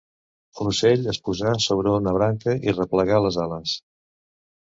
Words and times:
L'ocell 0.67 1.03
es 1.11 1.19
posà 1.27 1.51
sobre 1.65 1.93
una 1.97 2.15
branca 2.17 2.57
i 2.71 2.75
replegà 2.77 3.19
les 3.27 3.37
ales. 3.47 3.77